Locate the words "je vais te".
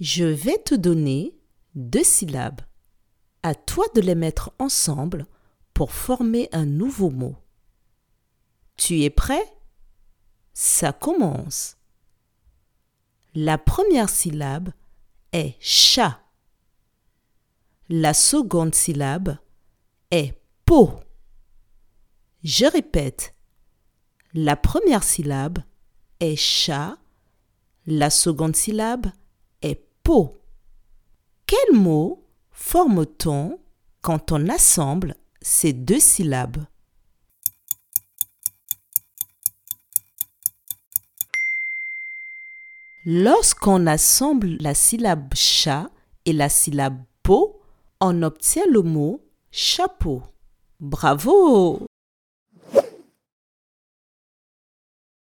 0.00-0.74